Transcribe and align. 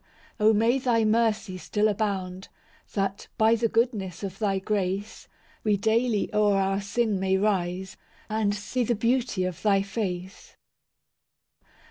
IV 0.39 0.47
O 0.47 0.53
may 0.53 0.79
Thy 0.79 1.03
mercy 1.05 1.59
still 1.59 1.87
abound, 1.87 2.47
That, 2.93 3.27
by 3.37 3.53
the 3.53 3.67
goodness 3.67 4.23
of 4.23 4.39
Thy 4.39 4.57
grace, 4.57 5.27
We 5.63 5.77
daily 5.77 6.27
o'er 6.33 6.55
our 6.57 6.81
sin 6.81 7.19
may 7.19 7.37
rise, 7.37 7.97
And 8.27 8.55
see 8.55 8.83
the 8.83 8.95
beauty 8.95 9.43
of 9.43 9.61
Thy 9.61 9.83
face. 9.83 10.55